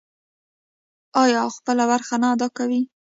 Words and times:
آیا 1.21 1.37
او 1.45 1.49
خپله 1.57 1.83
برخه 1.91 2.15
نه 2.21 2.27
ادا 2.33 2.47
کوي؟ 2.57 2.81